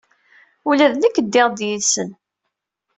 [0.69, 2.09] Ula d nekk ddiɣ-d yid-nsen.